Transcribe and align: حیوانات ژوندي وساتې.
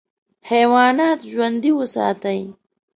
حیوانات 0.49 1.19
ژوندي 1.31 1.71
وساتې. 1.75 2.39